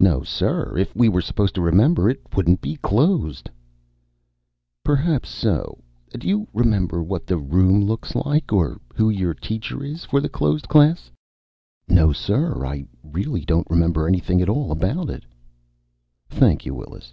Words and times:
"No, 0.00 0.22
sir. 0.22 0.78
If 0.78 0.96
we 0.96 1.10
were 1.10 1.20
supposed 1.20 1.54
to 1.56 1.60
remember, 1.60 2.08
it 2.08 2.22
wouldn't 2.34 2.62
be 2.62 2.76
closed." 2.76 3.50
"Perhaps 4.82 5.28
so. 5.28 5.76
Do 6.18 6.26
you 6.26 6.48
remember 6.54 7.02
what 7.02 7.26
the 7.26 7.36
room 7.36 7.84
looks 7.84 8.14
like, 8.14 8.54
or 8.54 8.80
who 8.94 9.10
your 9.10 9.34
teacher 9.34 9.84
is 9.84 10.06
for 10.06 10.18
the 10.22 10.30
closed 10.30 10.66
class?" 10.66 11.10
"No, 11.86 12.10
sir. 12.10 12.64
I 12.64 12.86
really 13.04 13.44
don't 13.44 13.68
remember 13.68 14.08
anything 14.08 14.40
at 14.40 14.48
all 14.48 14.72
about 14.72 15.10
it." 15.10 15.24
"Thank 16.30 16.64
you. 16.64 16.74
Willis." 16.74 17.12